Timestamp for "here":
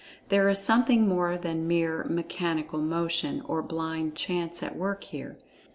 5.03-5.37